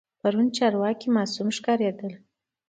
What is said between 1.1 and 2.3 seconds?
معصوم ښکارېدل.